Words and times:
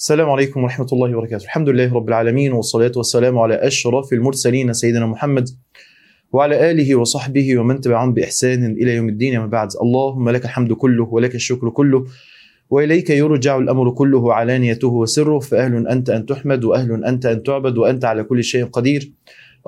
السلام 0.00 0.30
عليكم 0.30 0.62
ورحمة 0.62 0.86
الله 0.92 1.16
وبركاته. 1.16 1.44
الحمد 1.44 1.68
لله 1.68 1.94
رب 1.94 2.08
العالمين 2.08 2.52
والصلاة 2.52 2.92
والسلام 2.96 3.38
على 3.38 3.54
أشرف 3.54 4.12
المرسلين 4.12 4.72
سيدنا 4.72 5.06
محمد 5.06 5.48
وعلى 6.32 6.70
آله 6.70 6.96
وصحبه 6.96 7.58
ومن 7.58 7.80
تبعهم 7.80 8.14
بإحسان 8.14 8.64
إلى 8.64 8.94
يوم 8.94 9.08
الدين. 9.08 9.36
أما 9.36 9.46
بعد 9.46 9.68
اللهم 9.82 10.30
لك 10.30 10.44
الحمد 10.44 10.72
كله 10.72 11.04
ولك 11.04 11.34
الشكر 11.34 11.70
كله 11.70 12.04
وإليك 12.70 13.10
يرجع 13.10 13.58
الأمر 13.58 13.90
كله 13.90 14.34
علانيته 14.34 14.88
وسره. 14.88 15.38
فأهل 15.38 15.88
أنت 15.88 16.10
أن 16.10 16.26
تحمد 16.26 16.64
وأهل 16.64 17.04
أنت 17.04 17.26
أن 17.26 17.42
تعبد 17.42 17.78
وأنت 17.78 18.04
على 18.04 18.24
كل 18.24 18.44
شيء 18.44 18.64
قدير. 18.64 19.12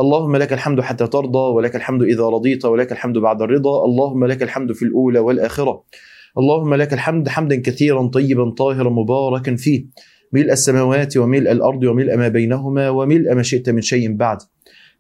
اللهم 0.01 0.37
لك 0.37 0.53
الحمد 0.53 0.81
حتى 0.81 1.07
ترضى 1.07 1.55
ولك 1.55 1.77
الحمد 1.77 2.03
إذا 2.03 2.25
رضيت 2.25 2.65
ولك 2.65 2.93
الحمد 2.93 3.19
بعد 3.19 3.43
الرضا. 3.43 3.85
اللهم 3.85 4.25
لك 4.25 4.43
الحمد 4.43 4.73
في 4.73 4.83
الأولى 4.83 5.19
والآخرة. 5.19 5.85
اللهم 6.39 6.75
لك 6.75 6.93
الحمد 6.93 7.29
حمدا 7.29 7.57
كثيرا 7.57 8.07
طيبا 8.07 8.51
طاهرا 8.51 8.91
مباركا 8.91 9.57
فيه. 9.57 9.85
ملء 10.33 10.53
السماوات 10.53 11.17
وملء 11.17 11.53
الأرض 11.53 11.85
وملء 11.85 12.17
ما 12.17 12.29
بينهما 12.29 12.89
وملء 12.89 13.35
ما 13.35 13.43
شئت 13.43 13.71
من 13.71 13.81
شيء 13.81 14.17
بعد. 14.17 14.39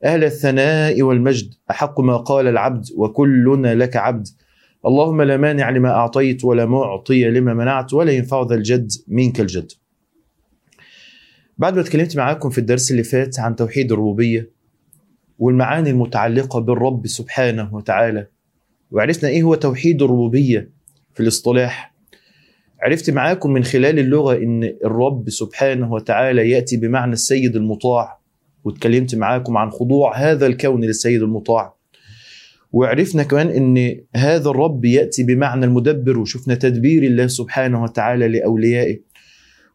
أهل 0.04 0.24
الثناء 0.24 1.02
والمجد 1.02 1.54
أحق 1.70 2.00
ما 2.00 2.16
قال 2.16 2.46
العبد 2.46 2.84
وكلنا 2.96 3.74
لك 3.74 3.96
عبد. 3.96 4.28
اللهم 4.86 5.22
لا 5.22 5.36
مانع 5.36 5.70
لما 5.70 5.90
أعطيت 5.90 6.44
ولا 6.44 6.66
معطي 6.66 7.30
لما 7.30 7.54
منعت 7.54 7.94
ولا 7.94 8.12
ينفع 8.12 8.46
ذا 8.48 8.54
الجد 8.54 8.92
منك 9.08 9.40
الجد. 9.40 9.72
بعد 11.58 11.74
ما 11.74 11.80
اتكلمت 11.80 12.16
معاكم 12.16 12.50
في 12.50 12.58
الدرس 12.58 12.90
اللي 12.90 13.02
فات 13.02 13.40
عن 13.40 13.56
توحيد 13.56 13.92
الربوبية 13.92 14.50
والمعاني 15.38 15.90
المتعلقة 15.90 16.60
بالرب 16.60 17.06
سبحانه 17.06 17.74
وتعالى 17.74 18.26
وعرفنا 18.90 19.28
إيه 19.28 19.42
هو 19.42 19.54
توحيد 19.54 20.02
الربوبية 20.02 20.70
في 21.14 21.22
الاصطلاح؟ 21.22 21.91
عرفت 22.82 23.10
معاكم 23.10 23.52
من 23.52 23.64
خلال 23.64 23.98
اللغة 23.98 24.36
إن 24.36 24.64
الرب 24.84 25.30
سبحانه 25.30 25.92
وتعالى 25.92 26.50
يأتي 26.50 26.76
بمعنى 26.76 27.12
السيد 27.12 27.56
المطاع 27.56 28.18
واتكلمت 28.64 29.14
معاكم 29.14 29.56
عن 29.56 29.70
خضوع 29.70 30.16
هذا 30.16 30.46
الكون 30.46 30.84
للسيد 30.84 31.22
المطاع. 31.22 31.74
وعرفنا 32.72 33.22
كمان 33.22 33.48
إن 33.48 33.96
هذا 34.16 34.50
الرب 34.50 34.84
يأتي 34.84 35.22
بمعنى 35.22 35.64
المدبر 35.64 36.18
وشفنا 36.18 36.54
تدبير 36.54 37.02
الله 37.02 37.26
سبحانه 37.26 37.82
وتعالى 37.82 38.28
لأوليائه. 38.28 39.00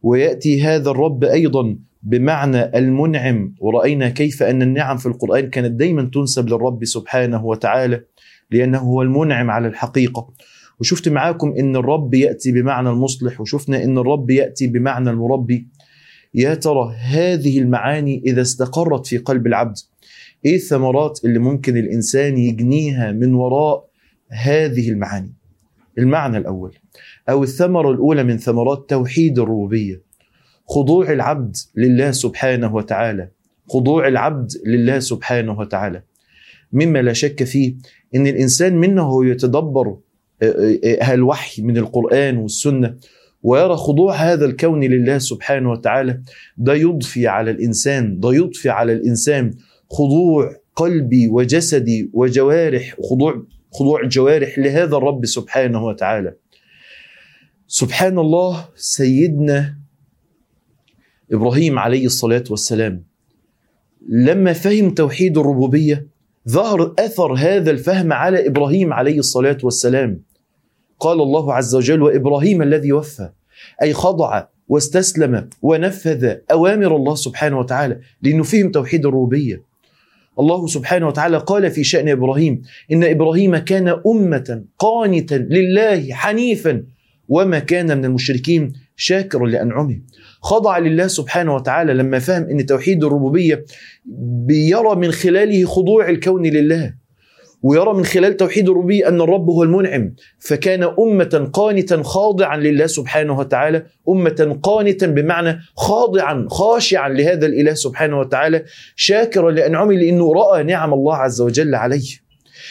ويأتي 0.02 0.62
هذا 0.62 0.90
الرب 0.90 1.24
أيضا 1.24 1.76
بمعنى 2.02 2.78
المنعم 2.78 3.54
ورأينا 3.60 4.08
كيف 4.08 4.42
أن 4.42 4.62
النعم 4.62 4.96
في 4.96 5.06
القرآن 5.06 5.50
كانت 5.50 5.70
دايما 5.70 6.10
تنسب 6.14 6.48
للرب 6.48 6.84
سبحانه 6.84 7.46
وتعالى 7.46 8.04
لأنه 8.50 8.78
هو 8.78 9.02
المنعم 9.02 9.50
على 9.50 9.68
الحقيقة. 9.68 10.28
وشفت 10.80 11.08
معاكم 11.08 11.54
إن 11.58 11.76
الرب 11.76 12.14
يأتي 12.14 12.52
بمعنى 12.52 12.90
المصلح 12.90 13.40
وشفنا 13.40 13.84
إن 13.84 13.98
الرب 13.98 14.30
يأتي 14.30 14.66
بمعنى 14.66 15.10
المربي. 15.10 15.68
يا 16.34 16.54
ترى 16.54 16.94
هذه 16.94 17.58
المعاني 17.58 18.22
إذا 18.26 18.42
استقرت 18.42 19.06
في 19.06 19.18
قلب 19.18 19.46
العبد 19.46 19.76
إيه 20.44 20.54
الثمرات 20.56 21.20
اللي 21.24 21.38
ممكن 21.38 21.76
الإنسان 21.76 22.38
يجنيها 22.38 23.12
من 23.12 23.34
وراء 23.34 23.88
هذه 24.28 24.90
المعاني؟ 24.90 25.34
المعنى 25.98 26.38
الأول 26.38 26.74
أو 27.28 27.42
الثمرة 27.42 27.90
الأولى 27.90 28.24
من 28.24 28.38
ثمرات 28.38 28.90
توحيد 28.90 29.38
الربوبية 29.38 30.02
خضوع 30.68 31.12
العبد 31.12 31.56
لله 31.76 32.10
سبحانه 32.10 32.74
وتعالى 32.74 33.28
خضوع 33.68 34.08
العبد 34.08 34.52
لله 34.66 34.98
سبحانه 34.98 35.58
وتعالى. 35.58 36.02
مما 36.72 37.02
لا 37.02 37.12
شك 37.12 37.44
فيه 37.44 37.74
إن 38.14 38.26
الإنسان 38.26 38.76
منه 38.76 39.26
يتدبر 39.26 39.96
الوحي 40.42 41.62
من 41.62 41.76
القرآن 41.76 42.36
والسنة 42.36 42.96
ويرى 43.42 43.76
خضوع 43.76 44.14
هذا 44.14 44.44
الكون 44.44 44.84
لله 44.84 45.18
سبحانه 45.18 45.70
وتعالى. 45.70 46.20
ده 46.56 46.74
يضفي 46.74 47.26
على 47.26 47.50
الإنسان 47.50 48.20
ده 48.20 48.32
يضفي 48.34 48.68
على 48.68 48.92
الإنسان 48.92 49.54
خضوع 49.90 50.56
قلبي 50.76 51.28
وجسدي 51.28 52.10
وجوارح 52.12 52.96
خضوع 53.10 53.42
خضوع 53.72 54.00
الجوارح 54.00 54.58
لهذا 54.58 54.96
الرب 54.96 55.26
سبحانه 55.26 55.84
وتعالى. 55.84 56.34
سبحان 57.66 58.18
الله 58.18 58.68
سيدنا 58.76 59.78
إبراهيم 61.32 61.78
عليه 61.78 62.06
الصلاة 62.06 62.44
والسلام 62.50 63.02
لما 64.08 64.52
فهم 64.52 64.90
توحيد 64.90 65.38
الربوبية 65.38 66.06
ظهر 66.48 66.94
أثر 66.98 67.32
هذا 67.34 67.70
الفهم 67.70 68.12
على 68.12 68.46
إبراهيم 68.46 68.92
عليه 68.92 69.18
الصلاة 69.18 69.58
والسلام. 69.62 70.27
قال 71.00 71.20
الله 71.20 71.54
عز 71.54 71.74
وجل 71.74 72.02
وإبراهيم 72.02 72.62
الذي 72.62 72.92
وفى 72.92 73.28
أي 73.82 73.92
خضع 73.92 74.44
واستسلم 74.68 75.48
ونفذ 75.62 76.34
أوامر 76.50 76.96
الله 76.96 77.14
سبحانه 77.14 77.58
وتعالى 77.58 77.98
لأنه 78.22 78.42
فهم 78.42 78.70
توحيد 78.70 79.06
الربوبية. 79.06 79.62
الله 80.40 80.66
سبحانه 80.66 81.06
وتعالى 81.06 81.38
قال 81.38 81.70
في 81.70 81.84
شأن 81.84 82.08
إبراهيم 82.08 82.62
إن 82.92 83.04
إبراهيم 83.04 83.56
كان 83.56 84.00
أمة 84.06 84.64
قانتا 84.78 85.34
لله 85.34 86.12
حنيفا 86.12 86.82
وما 87.28 87.58
كان 87.58 87.98
من 87.98 88.04
المشركين 88.04 88.72
شاكرا 88.96 89.46
لأنعمه. 89.46 90.00
خضع 90.40 90.78
لله 90.78 91.06
سبحانه 91.06 91.54
وتعالى 91.54 91.94
لما 91.94 92.18
فهم 92.18 92.42
إن 92.42 92.66
توحيد 92.66 93.04
الربوبية 93.04 93.64
بيرى 94.46 94.94
من 94.96 95.12
خلاله 95.12 95.64
خضوع 95.64 96.08
الكون 96.08 96.46
لله. 96.46 96.94
ويرى 97.62 97.94
من 97.94 98.04
خلال 98.04 98.36
توحيد 98.36 98.68
الربوبية 98.68 99.08
أن 99.08 99.20
الرب 99.20 99.50
هو 99.50 99.62
المنعم. 99.62 100.14
فكان 100.38 100.82
أمة 100.82 101.50
قانتا 101.52 102.02
خاضعا 102.02 102.56
لله 102.56 102.86
سبحانه 102.86 103.38
وتعالى 103.38 103.82
أمة 104.08 104.58
قانتا 104.62 105.06
بمعنى 105.06 105.60
خاضعا 105.76 106.46
خاشعا 106.50 107.08
لهذا 107.08 107.46
الإله 107.46 107.74
سبحانه 107.74 108.18
وتعالى 108.18 108.64
شاكرا 108.96 109.50
لأنعمه 109.50 109.92
لأنه 109.92 110.32
رأى 110.32 110.62
نعم 110.62 110.94
الله 110.94 111.16
عز 111.16 111.40
وجل 111.40 111.74
عليه. 111.74 112.28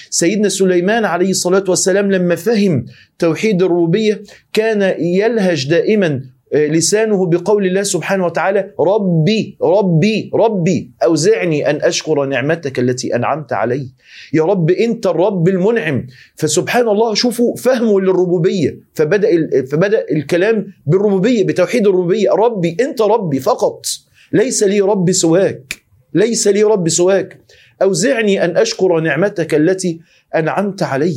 سيدنا 0.10 0.50
سليمان 0.50 1.06
عليه 1.06 1.30
الصلاة 1.30 1.64
والسلام 1.68 2.12
لما 2.12 2.36
فهم 2.36 2.86
توحيد 3.20 3.64
الربوبية 3.64 4.24
كان 4.54 4.96
يلهج 5.00 5.70
دائما 5.70 6.22
لسانه 6.54 7.26
بقول 7.26 7.66
الله 7.66 7.84
سبحانه 7.84 8.26
وتعالى 8.26 8.72
ربي 8.80 9.58
ربي 9.64 10.32
ربي 10.34 10.92
أوزعني 11.04 11.70
أن 11.70 11.82
أشكر 11.82 12.26
نعمتك 12.26 12.80
التي 12.80 13.16
أنعمت 13.16 13.54
علي. 13.54 13.88
يا 14.34 14.44
رب 14.44 14.72
أنت 14.72 15.08
الرب 15.08 15.48
المنعم. 15.48 16.08
فسبحان 16.36 16.88
الله 16.88 17.14
شوفوا 17.14 17.56
فهمه 17.56 18.02
للربوبية. 18.02 18.80
فبدأ, 18.94 19.30
فبدأ 19.72 20.06
الكلام 20.12 20.68
بالربوبية 20.86 21.44
بتوحيد 21.44 21.88
الربوبية. 21.88 22.32
ربي 22.32 22.78
أنت 22.82 23.02
ربي 23.02 23.40
فقط. 23.40 23.86
ليس 24.32 24.64
لي 24.64 24.82
رب 24.82 25.12
سواك. 25.12 25.76
ليس 26.14 26.48
لي 26.48 26.64
رب 26.64 26.90
سواك. 26.90 27.40
أوزعني 27.82 28.46
أن 28.46 28.58
أشكر 28.58 29.00
نعمتك 29.00 29.56
التي 29.56 30.00
أنعمت 30.36 30.84
علي. 30.84 31.16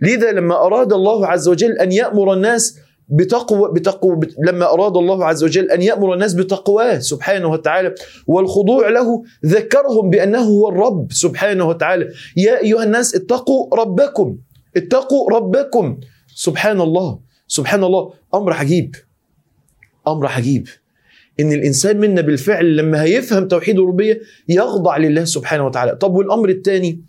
لذا 0.00 0.32
لما 0.32 0.66
أراد 0.66 0.92
الله 0.92 1.26
عز 1.26 1.48
وجل 1.48 1.72
أن 1.78 1.92
يأمر 1.92 2.32
الناس 2.32 2.78
بتقوى 3.08 3.72
بتقوى 3.72 4.16
بت... 4.16 4.34
لما 4.46 4.72
أراد 4.72 4.96
الله 4.96 5.24
عز 5.24 5.44
وجل 5.44 5.70
أن 5.70 5.82
يأمر 5.82 6.14
الناس 6.14 6.34
بتقواه 6.34 6.98
سبحانه 6.98 7.48
وتعالى. 7.48 7.94
والخضوع 8.26 8.88
له 8.88 9.22
ذكرهم 9.46 10.10
بأنه 10.10 10.38
هو 10.38 10.68
الرب 10.68 11.12
سبحانه 11.12 11.68
وتعالى. 11.68 12.08
يا 12.36 12.60
أيها 12.62 12.84
الناس 12.84 13.14
اتقوا 13.14 13.76
ربكم 13.76 14.36
اتقوا 14.76 15.30
ربكم. 15.30 15.98
سبحان 16.34 16.80
الله 16.80 17.18
سبحان 17.48 17.84
الله. 17.84 18.12
أمر 18.34 18.52
عجيب 18.52 18.96
أمر 20.08 20.26
عجيب. 20.26 20.68
إن 21.40 21.52
الإنسان 21.52 22.00
منا 22.00 22.20
بالفعل 22.20 22.76
لما 22.76 23.02
هيفهم 23.02 23.48
توحيد 23.48 23.78
الربوبية 23.78 24.20
يخضع 24.48 24.96
لله 24.96 25.24
سبحانه 25.24 25.66
وتعالى. 25.66 25.96
طب 25.96 26.14
والأمر 26.14 26.48
الثاني 26.48 27.02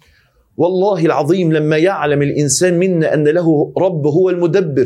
والله 0.58 1.06
العظيم 1.06 1.54
لما 1.54 1.78
يعلم 1.78 2.22
الإنسان 2.22 2.80
منا 2.80 3.14
أن 3.14 3.28
له 3.28 3.74
رب 3.78 4.08
هو 4.08 4.30
المدبر. 4.30 4.86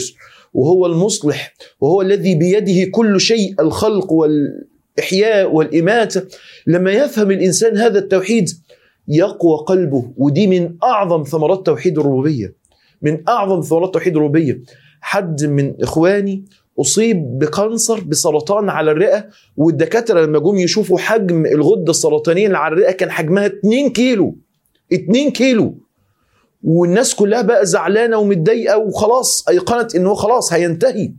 وهو 0.54 0.86
المصلح 0.86 1.54
وهو 1.80 2.02
الذي 2.02 2.36
بيده 2.36 2.92
كل 2.92 3.22
شيء 3.22 3.54
الخلق 3.60 4.12
والإحياء 4.12 5.52
والإماتة 5.54 6.22
لما 6.68 6.92
يفهم 6.92 7.32
الإنسان 7.32 7.78
هذا 7.78 8.00
التوحيد 8.00 8.50
يقوى 9.08 9.58
قلبه 9.68 10.12
ودي 10.18 10.48
من 10.48 10.76
أعظم 10.84 11.24
ثمرات 11.24 11.66
توحيد 11.66 12.00
الربوبية. 12.00 12.56
من 13.02 13.24
أعظم 13.30 13.62
ثمرات 13.62 13.94
توحيد 13.94 14.16
الربوبية. 14.16 14.62
حد 15.02 15.44
من 15.44 15.74
إخواني 15.82 16.46
أصيب 16.80 17.40
بكانسر 17.40 18.00
بسرطان 18.00 18.70
على 18.70 18.92
الرئة 18.92 19.28
والدكاترة 19.58 20.22
لما 20.26 20.40
جم 20.40 20.58
يشوفوا 20.58 20.98
حجم 21.00 21.46
الغدة 21.46 21.90
السرطانية 21.90 22.48
اللي 22.48 22.58
على 22.58 22.74
الرئة 22.74 22.92
كان 22.92 23.12
حجمها 23.12 23.46
2 23.46 23.90
كيلو. 23.90 24.38
2 24.94 25.32
كيلو. 25.32 25.81
والناس 26.64 27.16
كلها 27.16 27.42
بقى 27.42 27.66
زعلانة 27.66 28.18
ومتضايقة 28.18 28.78
وخلاص 28.78 29.48
ايقنت 29.50 29.96
إن 29.96 30.08
هو 30.08 30.16
خلاص 30.16 30.54
هينتهي. 30.54 31.12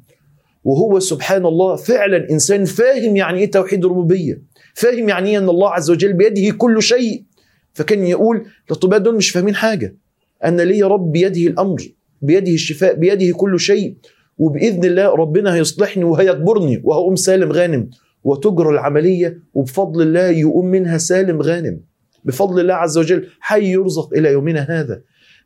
وهو 0.65 0.99
سبحان 1.01 1.47
الله 1.47 1.77
فعلا 1.77 2.31
إنسان 2.31 2.65
فاهم 2.65 3.17
يعني 3.17 3.39
إيه 3.39 3.51
توحيد 3.51 3.85
الربوبية 3.85 4.43
فاهم 4.75 5.09
يعني 5.09 5.31
إيه 5.31 5.39
إن 5.39 5.49
الله 5.49 5.71
عز 5.71 5.91
وجل 5.91 6.13
بيده 6.13 6.57
كل 6.57 6.83
شيء. 6.83 7.25
فكان 7.73 8.07
يقول 8.07 8.47
الاطباء 8.67 8.99
دول 8.99 9.15
مش 9.17 9.31
فاهمين 9.31 9.55
حاجة 9.55 9.97
أن 10.45 10.61
لي 10.61 10.83
رب 10.83 11.13
بيده 11.13 11.51
الأمر 11.51 11.83
بيده 12.23 12.53
الشفاء 12.53 12.95
بيده 12.95 13.37
كل 13.37 13.61
شيء. 13.61 13.97
وبإذن 14.39 14.85
الله 14.85 15.15
ربنا 15.15 15.55
هيصلحني 15.55 16.05
وهيكبرني 16.05 16.81
وهقوم 16.85 17.17
سالم 17.17 17.53
غانم. 17.53 17.91
وتجرى 18.25 18.69
العملية 18.69 19.39
وبفضل 19.55 20.03
الله 20.03 20.29
يقوم 20.29 20.67
منها 20.67 20.99
سالم 20.99 21.43
غانم. 21.43 21.81
بفضل 22.25 22.61
الله 22.61 22.75
عز 22.75 22.99
وجل 22.99 23.27
حي 23.41 23.73
يرزق 23.73 24.13
إلى 24.17 24.33
يومنا 24.33 24.61
هذا. 24.61 25.03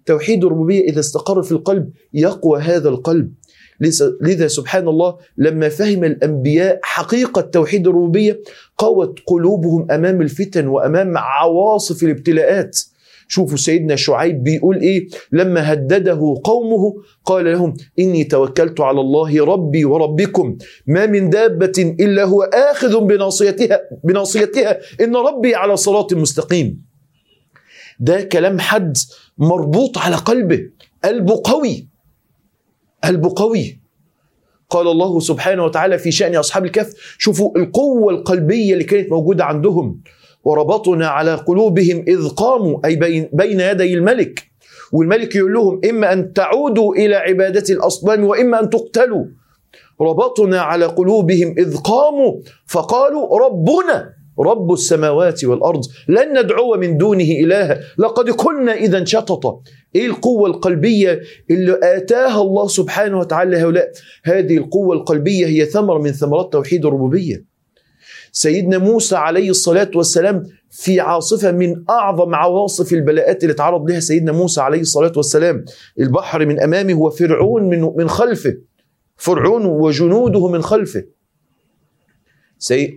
توحيد 0.06 0.44
الربوبية 0.44 0.80
إذا 0.80 1.00
استقر 1.00 1.42
في 1.42 1.52
القلب 1.52 1.90
يقوى 2.14 2.60
هذا 2.60 2.88
القلب. 2.88 3.32
لذا 4.22 4.46
سبحان 4.46 4.88
الله 4.88 5.16
لما 5.38 5.68
فهم 5.68 6.04
الأنبياء 6.04 6.80
حقيقة 6.82 7.40
توحيد 7.40 7.86
الربوبية 7.86 8.40
قوت 8.78 9.18
قلوبهم 9.26 9.90
أمام 9.90 10.22
الفتن 10.22 10.66
وأمام 10.68 11.18
عواصف 11.18 12.02
الابتلاءات. 12.02 12.80
شوفوا 13.28 13.56
سيدنا 13.56 13.96
شعيب 13.96 14.42
بيقول 14.42 14.76
إيه؟ 14.80 15.08
لما 15.32 15.72
هدده 15.72 16.34
قومه 16.44 16.94
قال 17.24 17.44
لهم 17.44 17.74
إني 17.98 18.24
توكلت 18.24 18.80
على 18.80 19.00
الله 19.00 19.44
ربي 19.44 19.84
وربكم. 19.84 20.56
ما 20.86 21.06
من 21.06 21.30
دابة 21.30 21.96
إلا 22.00 22.24
هو 22.24 22.42
آخذ 22.42 23.00
بناصيتها 23.00 23.80
بناصيتها. 24.04 24.78
إن 25.00 25.16
ربي 25.16 25.54
على 25.54 25.76
صراط 25.76 26.14
مستقيم. 26.14 26.85
ده 28.00 28.22
كلام 28.22 28.58
حد 28.60 28.96
مربوط 29.38 29.98
على 29.98 30.16
قلبه. 30.16 30.60
قلبه 31.04 31.42
قوي. 31.44 31.88
قلبه 33.04 33.32
قوي. 33.36 33.80
قال 34.70 34.88
الله 34.88 35.20
سبحانه 35.20 35.64
وتعالى 35.64 35.98
في 35.98 36.10
شأن 36.12 36.36
أصحاب 36.36 36.64
الكهف 36.64 37.16
شوفوا 37.18 37.58
القوة 37.58 38.12
القلبية 38.12 38.72
اللي 38.72 38.84
كانت 38.84 39.12
موجودة 39.12 39.44
عندهم. 39.44 40.00
وربطنا 40.44 41.08
على 41.08 41.34
قلوبهم 41.34 42.04
إذ 42.08 42.28
قاموا 42.28 42.86
أي 42.86 42.96
بين, 43.32 43.60
يدي 43.60 43.94
الملك. 43.94 44.50
والملك 44.92 45.36
يقول 45.36 45.54
لهم 45.54 45.80
إما 45.90 46.12
أن 46.12 46.32
تعودوا 46.32 46.94
إلى 46.94 47.14
عبادة 47.14 47.74
الأصنام 47.74 48.24
وإما 48.24 48.60
أن 48.60 48.70
تقتلوا. 48.70 49.24
ربطنا 50.00 50.60
على 50.60 50.86
قلوبهم 50.86 51.54
إذ 51.58 51.76
قاموا 51.76 52.40
فقالوا 52.66 53.38
ربنا 53.38 54.15
رب 54.38 54.72
السماوات 54.72 55.44
والأرض 55.44 55.80
لن 56.08 56.38
ندعو 56.38 56.76
من 56.76 56.96
دونه 56.96 57.24
إلها. 57.24 57.80
لقد 57.98 58.30
كنا 58.30 58.74
إذا 58.74 59.04
شططا 59.04 59.60
إيه 59.94 60.06
القوة 60.06 60.48
القلبية 60.48 61.20
اللي 61.50 61.80
آتاها 61.82 62.42
الله 62.42 62.68
سبحانه 62.68 63.18
وتعالى 63.18 63.56
هؤلاء؟ 63.56 63.92
هذه 64.24 64.56
القوة 64.56 64.96
القلبية 64.96 65.46
هي 65.46 65.64
ثمرة 65.64 65.98
من 65.98 66.12
ثمرات 66.12 66.52
توحيد 66.52 66.86
الربوبية. 66.86 67.44
سيدنا 68.32 68.78
موسى 68.78 69.16
عليه 69.16 69.50
الصلاة 69.50 69.90
والسلام 69.94 70.42
في 70.70 71.00
عاصفة 71.00 71.52
من 71.52 71.84
أعظم 71.90 72.34
عواصف 72.34 72.92
البلاءات 72.92 73.42
اللي 73.42 73.54
تعرض 73.54 73.90
لها 73.90 74.00
سيدنا 74.00 74.32
موسى 74.32 74.60
عليه 74.60 74.80
الصلاة 74.80 75.12
والسلام. 75.16 75.64
البحر 76.00 76.46
من 76.46 76.60
أمامه 76.60 76.94
وفرعون 77.00 77.62
من, 77.62 77.90
من 77.96 78.08
خلفه. 78.08 78.56
فرعون 79.16 79.66
وجنوده 79.66 80.48
من 80.48 80.62
خلفه. 80.62 81.04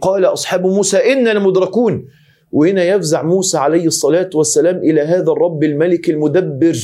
قال 0.01 0.25
أصحاب 0.25 0.65
موسى 0.65 0.97
إنا 0.97 1.29
لمدركون 1.29 2.07
وهنا 2.51 2.83
يفزع 2.83 3.23
موسى 3.23 3.57
عليه 3.57 3.87
الصلاة 3.87 4.29
والسلام 4.33 4.77
إلى 4.77 5.01
هذا 5.01 5.31
الرب 5.31 5.63
الملك 5.63 6.09
المدبر. 6.09 6.77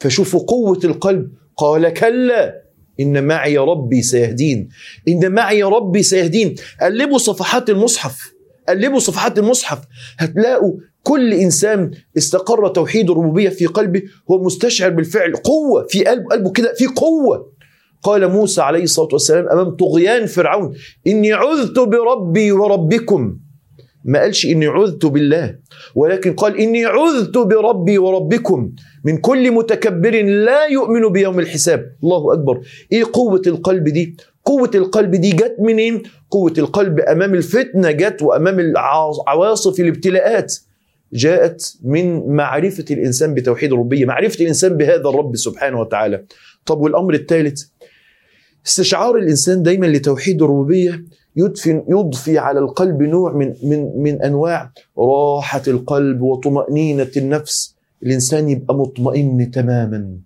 فشوفوا 0.00 0.40
قوة 0.40 0.80
القلب. 0.84 1.30
قال 1.56 1.88
كلا 1.88 2.62
إن 3.00 3.24
معي 3.24 3.58
ربي 3.58 4.02
سيهدين. 4.02 4.68
إن 5.08 5.32
معي 5.32 5.62
ربي 5.62 6.02
سيهدين. 6.02 6.54
قلبوا 6.80 7.18
صفحات 7.18 7.70
المصحف. 7.70 8.32
قلبوا 8.68 8.98
صفحات 8.98 9.38
المصحف. 9.38 9.78
هتلاقوا 10.18 10.72
كل 11.02 11.34
إنسان 11.34 11.90
استقر 12.16 12.68
توحيد 12.68 13.10
الربوبية 13.10 13.48
في 13.48 13.66
قلبه. 13.66 14.02
هو 14.30 14.42
مستشعر 14.42 14.90
بالفعل. 14.90 15.32
قوة 15.32 15.86
في 15.88 16.04
قلبه 16.04 16.28
قلبه 16.30 16.52
كده. 16.52 16.74
في 16.74 16.86
قوة. 16.86 17.55
قال 18.06 18.28
موسى 18.28 18.60
عليه 18.60 18.82
الصلاة 18.82 19.08
والسلام 19.12 19.48
أمام 19.48 19.70
طغيان 19.70 20.26
فرعون 20.26 20.74
إني 21.06 21.32
عذت 21.32 21.78
بربي 21.78 22.52
وربكم. 22.52 23.38
ما 24.04 24.20
قالش 24.20 24.46
إني 24.46 24.66
عذت 24.66 25.06
بالله 25.06 25.58
ولكن 25.94 26.32
قال 26.32 26.56
إني 26.56 26.84
عذت 26.84 27.38
بربي 27.38 27.98
وربكم. 27.98 28.72
من 29.04 29.16
كل 29.18 29.50
متكبر 29.50 30.22
لا 30.22 30.66
يؤمن 30.66 31.08
بيوم 31.08 31.38
الحساب. 31.38 31.80
الله 32.04 32.32
أكبر. 32.32 32.60
إيه 32.92 33.04
قوة 33.12 33.42
القلب 33.46 33.84
دي؟ 33.88 34.16
قوة 34.44 34.70
القلب 34.74 35.10
دي 35.10 35.30
جت 35.32 35.56
منين؟ 35.58 36.02
قوة 36.30 36.54
القلب 36.58 37.00
أمام 37.00 37.34
الفتنة 37.34 37.90
جت 37.90 38.22
وأمام 38.22 38.60
العواصف 38.60 39.80
الابتلاءات. 39.80 40.54
جاءت 41.12 41.76
من 41.84 42.36
معرفة 42.36 42.84
الإنسان 42.90 43.34
بتوحيد 43.34 43.72
الربية 43.72 44.04
معرفة 44.04 44.40
الإنسان 44.40 44.76
بهذا 44.76 45.08
الرب 45.08 45.36
سبحانه 45.36 45.80
وتعالى. 45.80 46.24
طب 46.66 46.80
والأمر 46.80 47.14
الثالث؟ 47.14 47.62
استشعار 48.66 49.16
الإنسان 49.16 49.62
دايما 49.62 49.86
لتوحيد 49.86 50.42
الربوبية 50.42 51.04
يدفن 51.36 51.84
يضفي 51.88 52.38
على 52.38 52.58
القلب 52.58 53.02
نوع 53.02 53.32
من 53.32 53.54
من 53.62 54.02
من 54.02 54.22
أنواع 54.22 54.72
راحة 54.98 55.62
القلب 55.68 56.22
وطمأنينة 56.22 57.10
النفس. 57.16 57.76
الإنسان 58.02 58.48
يبقى 58.48 58.74
مطمئن 58.74 59.50
تماما. 59.50 60.16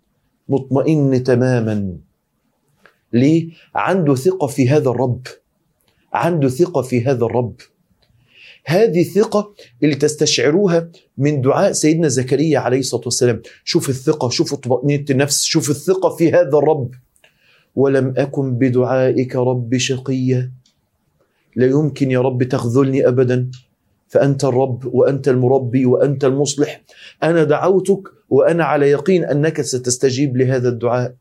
مطمئن 0.48 1.22
تماما. 1.24 1.96
ليه؟ 3.12 3.48
عنده 3.74 4.14
ثقة 4.14 4.46
في 4.46 4.68
هذا 4.68 4.90
الرب. 4.90 5.26
عنده 6.12 6.48
ثقة 6.48 6.82
في 6.82 7.04
هذا 7.04 7.24
الرب. 7.24 7.54
هذه 8.64 9.00
الثقة 9.00 9.54
اللي 9.82 9.94
تستشعروها 9.94 10.90
من 11.18 11.40
دعاء 11.40 11.72
سيدنا 11.72 12.08
زكريا 12.08 12.58
عليه 12.58 12.78
الصلاة 12.78 13.02
والسلام. 13.04 13.42
شوف 13.64 13.88
الثقة 13.88 14.28
شوف 14.28 14.54
طمأنينة 14.54 15.04
النفس 15.10 15.42
شوف 15.44 15.70
الثقة 15.70 16.16
في 16.16 16.32
هذا 16.32 16.58
الرب. 16.58 16.90
ولم 17.80 18.14
أكن 18.16 18.46
بدعائك 18.60 19.36
رب 19.36 19.76
شقيا 19.76 20.40
لا 21.56 21.66
يمكن 21.66 22.10
يا 22.10 22.20
رب 22.20 22.42
تخذلني 22.42 23.08
ابدا. 23.08 23.50
فأنت 24.08 24.44
الرب 24.44 24.94
وأنت 24.94 25.28
المربي 25.28 25.86
وأنت 25.86 26.24
المصلح. 26.24 26.82
أنا 27.22 27.44
دعوتك 27.44 28.02
وأنا 28.30 28.64
على 28.64 28.90
يقين 28.90 29.24
أنك 29.24 29.60
ستستجيب 29.60 30.36
لهذا 30.36 30.68
الدعاء. 30.68 31.14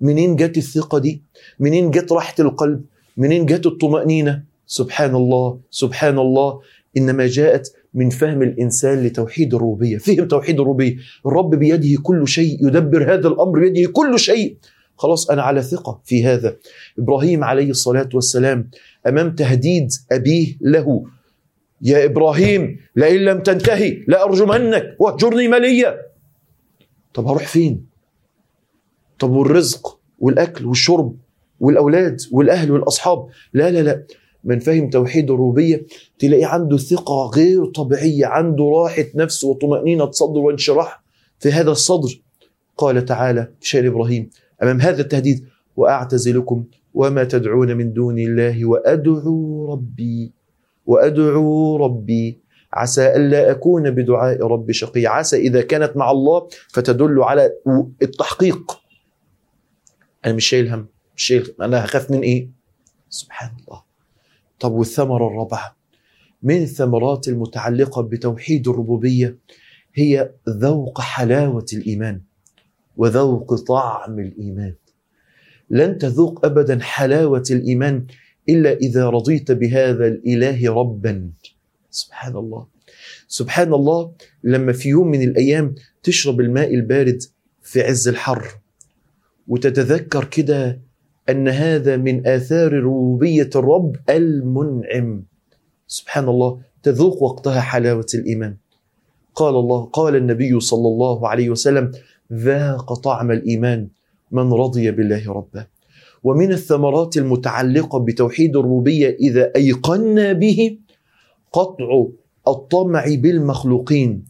منين 0.00 0.36
جت 0.36 0.56
الثقة 0.56 0.98
دي؟ 0.98 1.22
منين 1.60 1.90
جت 1.90 2.12
راحة 2.12 2.34
القلب؟ 2.38 2.80
منين 3.16 3.46
جت 3.46 3.66
الطمأنينة؟ 3.66 4.42
سبحان 4.66 5.14
الله 5.14 5.58
سبحان 5.70 6.18
الله. 6.18 6.60
إنما 6.96 7.26
جاءت 7.26 7.72
من 7.94 8.10
فهم 8.10 8.42
الإنسان 8.42 9.02
لتوحيد 9.02 9.54
الربوبية. 9.54 9.98
فهم 9.98 10.28
توحيد 10.28 10.60
الربوبية. 10.60 10.96
الرب 11.26 11.54
بيده 11.54 12.02
كل 12.02 12.28
شيء 12.28 12.66
يدبر 12.66 13.14
هذا 13.14 13.28
الأمر 13.28 13.58
بيده 13.60 13.90
كل 13.92 14.18
شيء. 14.18 14.56
خلاص 15.02 15.30
أنا 15.30 15.42
على 15.42 15.62
ثقة 15.62 16.00
في 16.04 16.24
هذا. 16.24 16.56
إبراهيم 16.98 17.44
عليه 17.44 17.70
الصلاة 17.70 18.08
والسلام 18.14 18.70
أمام 19.06 19.34
تهديد 19.34 19.88
أبيه 20.12 20.56
له 20.60 21.04
يا 21.82 22.04
إبراهيم 22.04 22.78
لئن 22.96 23.20
لم 23.20 23.40
تنتهي 23.42 24.04
لأرجمنك 24.08 24.96
واهجرني 24.98 25.48
مليا. 25.48 25.96
طب 27.14 27.26
هروح 27.26 27.46
فين؟ 27.46 27.86
طب 29.18 29.30
والرزق 29.30 29.98
والأكل 30.18 30.66
والشرب 30.66 31.16
والأولاد 31.60 32.20
والأهل 32.32 32.70
والأصحاب؟ 32.70 33.26
لا 33.54 33.70
لا 33.70 33.82
لا. 33.82 34.06
من 34.44 34.58
فهم 34.58 34.90
توحيد 34.90 35.30
الربوبية 35.30 35.86
تلاقي 36.18 36.44
عنده 36.44 36.76
ثقة 36.76 37.30
غير 37.34 37.66
طبيعية 37.66 38.26
عنده 38.26 38.64
راحة 38.64 39.04
نفس 39.14 39.44
وطمأنينة 39.44 40.10
صدر 40.10 40.38
وانشراح 40.38 41.02
في 41.38 41.52
هذا 41.52 41.70
الصدر. 41.70 42.20
قال 42.76 43.04
تعالى 43.04 43.48
في 43.60 43.68
شأن 43.68 43.86
إبراهيم 43.86 44.30
أمام 44.62 44.80
هذا 44.80 45.00
التهديد 45.00 45.46
وأعتزلكم 45.76 46.64
وما 46.94 47.24
تدعون 47.24 47.76
من 47.76 47.92
دون 47.92 48.18
الله 48.18 48.64
وأدعو 48.64 49.72
ربي 49.72 50.32
وأدعو 50.86 51.76
ربي. 51.76 52.42
عسى 52.72 53.16
ألا 53.16 53.50
أكون 53.50 53.90
بدعاء 53.90 54.46
ربي 54.46 54.72
شقي. 54.72 55.06
عسى 55.06 55.36
إذا 55.36 55.62
كانت 55.62 55.96
مع 55.96 56.10
الله 56.10 56.48
فتدل 56.68 57.22
على 57.22 57.52
التحقيق. 58.02 58.80
أنا 60.24 60.32
مش 60.32 60.46
شايل 60.46 60.68
هم 60.68 60.86
مش 61.16 61.22
شايل 61.22 61.54
أنا 61.60 61.84
هخاف 61.84 62.10
من 62.10 62.20
إيه؟ 62.20 62.48
سبحان 63.08 63.50
الله. 63.60 63.82
طب 64.60 64.72
والثمرة 64.72 65.26
الرابعة؟ 65.26 65.76
من 66.42 66.62
الثمرات 66.62 67.28
المتعلقة 67.28 68.02
بتوحيد 68.02 68.68
الربوبية 68.68 69.38
هي 69.94 70.30
ذوق 70.48 71.00
حلاوة 71.00 71.66
الإيمان. 71.72 72.20
وذوق 72.96 73.54
طعم 73.54 74.18
الإيمان. 74.18 74.74
لن 75.70 75.98
تذوق 75.98 76.46
ابدا 76.46 76.78
حلاوة 76.80 77.44
الإيمان 77.50 78.06
إلا 78.48 78.72
إذا 78.72 79.08
رضيت 79.08 79.52
بهذا 79.52 80.06
الإله 80.06 80.74
ربا. 80.74 81.30
سبحان 81.90 82.36
الله 82.36 82.66
سبحان 83.28 83.74
الله 83.74 84.12
لما 84.44 84.72
في 84.72 84.88
يوم 84.88 85.08
من 85.08 85.22
الأيام 85.22 85.74
تشرب 86.02 86.40
الماء 86.40 86.74
البارد 86.74 87.22
في 87.62 87.82
عز 87.82 88.08
الحر 88.08 88.48
وتتذكر 89.48 90.24
كده 90.24 90.80
أن 91.28 91.48
هذا 91.48 91.96
من 91.96 92.26
آثار 92.26 92.72
ربوبية 92.72 93.50
الرب 93.56 93.96
المنعم. 94.10 95.24
سبحان 95.86 96.28
الله 96.28 96.60
تذوق 96.82 97.22
وقتها 97.22 97.60
حلاوة 97.60 98.06
الإيمان. 98.14 98.56
قال 99.34 99.54
الله 99.54 99.84
قال 99.84 100.16
النبي 100.16 100.60
صلى 100.60 100.88
الله 100.88 101.28
عليه 101.28 101.50
وسلم 101.50 101.92
ذاق 102.32 102.94
طعم 102.94 103.30
الإيمان 103.30 103.88
من 104.30 104.52
رضي 104.52 104.90
بالله 104.90 105.32
ربا 105.32 105.66
ومن 106.24 106.52
الثمرات 106.52 107.16
المتعلقة 107.16 107.98
بتوحيد 107.98 108.56
الربوبية 108.56 109.16
إذا 109.20 109.52
أيقنا 109.56 110.32
به 110.32 110.78
قطع 111.52 112.06
الطمع 112.48 113.04
بالمخلوقين 113.08 114.24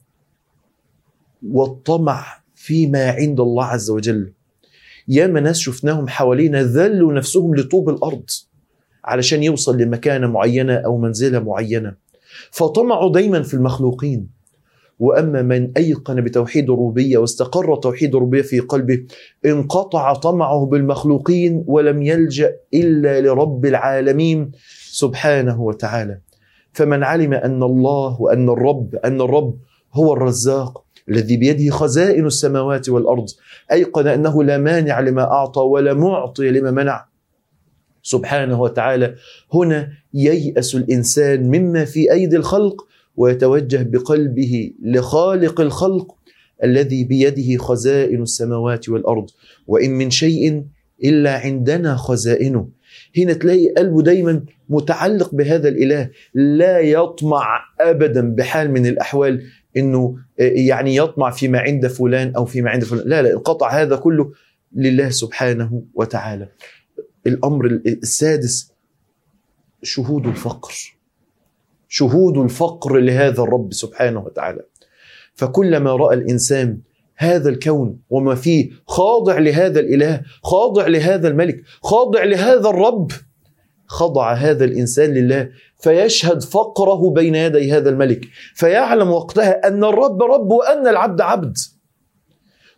والطمع 1.48 2.24
فيما 2.54 3.10
عند 3.10 3.40
الله 3.40 3.64
عز 3.64 3.90
وجل. 3.90 4.32
ياما 5.08 5.40
ناس 5.40 5.58
شفناهم 5.58 6.08
حوالينا 6.08 6.62
ذلوا 6.62 7.12
نفسهم 7.12 7.54
لطوب 7.54 7.88
الأرض 7.88 8.30
علشان 9.04 9.42
يوصل 9.42 9.78
لمكانة 9.78 10.26
معينة 10.26 10.74
أو 10.74 10.98
منزلة 10.98 11.38
معينة. 11.38 11.94
فطمعوا 12.50 13.12
دايما 13.12 13.42
في 13.42 13.54
المخلوقين. 13.54 14.28
وأما 15.02 15.42
من 15.42 15.72
أيقن 15.76 16.20
بتوحيد 16.20 16.64
الربوبية 16.70 17.18
واستقر 17.18 17.76
توحيد 17.76 18.14
الربوبية 18.14 18.42
في 18.42 18.60
قلبه 18.60 19.04
انقطع 19.46 20.14
طمعه 20.14 20.66
بالمخلوقين 20.66 21.64
ولم 21.66 22.02
يلجأ 22.02 22.56
إلا 22.74 23.20
لرب 23.20 23.66
العالمين 23.66 24.52
سبحانه 24.90 25.62
وتعالى. 25.62 26.18
فمن 26.72 27.02
علم 27.02 27.32
أن 27.34 27.62
الله 27.62 28.20
وأن 28.20 28.48
الرب 28.48 28.94
أن 28.94 29.20
الرب 29.20 29.58
هو 29.94 30.12
الرزاق 30.12 30.84
الذي 31.08 31.36
بيده 31.36 31.70
خزائن 31.70 32.26
السماوات 32.26 32.88
والأرض 32.88 33.26
أيقن 33.72 34.06
أنه 34.06 34.44
لا 34.44 34.58
مانع 34.58 35.00
لما 35.00 35.22
أعطى 35.22 35.60
ولا 35.60 35.94
معطي 35.94 36.50
لما 36.50 36.70
منع. 36.70 37.04
سبحانه 38.02 38.60
وتعالى 38.60 39.14
هنا 39.54 39.88
ييأس 40.14 40.74
الإنسان 40.74 41.42
مما 41.46 41.84
في 41.84 42.12
أيدي 42.12 42.36
الخلق 42.36 42.86
ويتوجه 43.16 43.82
بقلبه 43.82 44.72
لخالق 44.82 45.60
الخلق 45.60 46.14
الذي 46.64 47.04
بيده 47.04 47.64
خزائن 47.64 48.22
السماوات 48.22 48.88
والأرض. 48.88 49.26
وإن 49.66 49.90
من 49.90 50.10
شيء 50.10 50.64
إلا 51.04 51.38
عندنا 51.38 51.96
خزائنه. 51.96 52.68
هنا 53.16 53.32
تلاقي 53.32 53.68
قلبه 53.68 54.02
دايما 54.02 54.44
متعلق 54.68 55.34
بهذا 55.34 55.68
الإله 55.68 56.10
لا 56.34 56.80
يطمع 56.80 57.60
ابدا 57.80 58.34
بحال 58.34 58.70
من 58.70 58.86
الأحوال 58.86 59.42
إنه 59.76 60.16
يعني 60.38 60.96
يطمع 60.96 61.30
فيما 61.30 61.58
عند 61.58 61.86
فلان 61.86 62.34
أو 62.34 62.44
فيما 62.44 62.70
عند 62.70 62.84
فلان. 62.84 63.08
لا 63.08 63.22
لا 63.22 63.32
انقطع 63.32 63.82
هذا 63.82 63.96
كله 63.96 64.32
لله 64.76 65.10
سبحانه 65.10 65.82
وتعالى. 65.94 66.48
الأمر 67.26 67.80
السادس 67.86 68.72
شهود 69.82 70.26
الفقر. 70.26 70.72
شهود 71.94 72.38
الفقر 72.38 72.98
لهذا 72.98 73.42
الرب 73.42 73.72
سبحانه 73.72 74.20
وتعالى. 74.20 74.62
فكلما 75.34 75.96
رأى 75.96 76.14
الإنسان 76.16 76.78
هذا 77.16 77.48
الكون 77.48 77.98
وما 78.10 78.34
فيه 78.34 78.70
خاضع 78.86 79.38
لهذا 79.38 79.80
الإله 79.80 80.22
خاضع 80.42 80.86
لهذا 80.86 81.28
الملك 81.28 81.62
خاضع 81.82 82.24
لهذا 82.24 82.68
الرب 82.68 83.10
خضع 83.86 84.32
هذا 84.32 84.64
الإنسان 84.64 85.10
لله 85.14 85.48
فيشهد 85.78 86.42
فقره 86.42 87.10
بين 87.10 87.34
يدي 87.34 87.72
هذا 87.72 87.90
الملك 87.90 88.20
فيعلم 88.54 89.10
وقتها 89.10 89.68
أن 89.68 89.84
الرب 89.84 90.22
رب 90.22 90.50
وأن 90.50 90.88
العبد 90.88 91.20
عبد. 91.20 91.56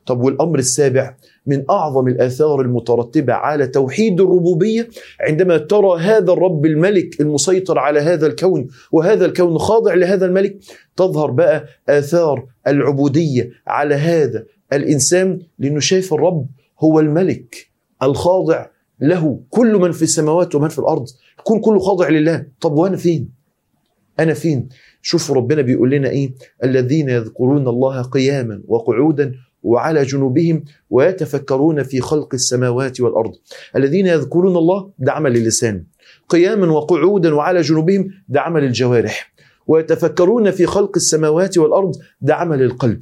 طب 0.07 0.21
والأمر 0.21 0.59
السابع 0.59 1.17
من 1.47 1.65
أعظم 1.71 2.09
الآثار 2.09 2.61
المترتبة 2.61 3.33
على 3.33 3.67
توحيد 3.67 4.21
الربوبية 4.21 4.89
عندما 5.21 5.57
ترى 5.59 6.01
هذا 6.01 6.33
الرب 6.33 6.67
الملك 6.67 7.21
المسيطر 7.21 7.79
على 7.79 8.01
هذا 8.01 8.27
الكون 8.27 8.67
وهذا 8.93 9.25
الكون 9.25 9.59
خاضع 9.59 9.95
لهذا 9.95 10.27
الملك 10.27 10.57
تظهر 10.97 11.31
بقى 11.31 11.65
آثار 11.89 12.47
العبودية 12.67 13.51
على 13.67 13.95
هذا 13.95 14.45
الإنسان 14.73 15.39
لأنه 15.59 15.81
شايف 15.81 16.15
الرب 16.15 16.47
هو 16.81 17.01
الملك 17.01 17.71
الخاضع 18.03 18.67
له. 19.01 19.41
كل 19.51 19.77
من 19.79 19.93
في 19.93 20.03
السماوات 20.03 20.55
ومن 20.55 20.69
في 20.69 20.79
الأرض 20.79 21.07
يكون 21.41 21.61
كله 21.61 21.79
خاضع 21.79 22.09
لله. 22.09 22.47
طب 22.61 22.73
وأنا 22.73 22.97
فين؟ 22.97 23.29
أنا 24.21 24.35
فين؟ 24.35 24.69
شوفوا 25.03 25.35
ربنا 25.37 25.63
بيقول 25.63 25.91
لنا 25.91 26.09
إيه؟ 26.09 26.35
الذين 26.65 27.09
يذكرون 27.09 27.69
الله 27.69 28.03
قياما 28.03 28.63
وقعودا 28.69 29.33
وعلى 29.65 30.03
جنوبهم 30.03 30.65
ويتفكرون 30.91 31.83
في 31.83 32.01
خلق 32.01 32.35
السماوات 32.35 33.01
والأرض. 33.01 33.33
الذين 33.77 34.07
يذكرون 34.07 34.57
الله 34.57 34.91
ده 34.99 35.13
عمل 35.13 35.37
اللسان 35.37 35.85
قياما 36.29 36.73
وقعودا 36.73 37.35
وعلى 37.35 37.61
جنوبهم 37.61 38.09
ده 38.29 38.41
عمل 38.41 38.65
الجوارح 38.65 39.35
ويتفكرون 39.67 40.51
في 40.51 40.67
خلق 40.67 40.93
السماوات 40.97 41.59
والأرض 41.59 41.93
ده 42.21 42.35
عمل 42.35 42.63
القلب 42.63 43.01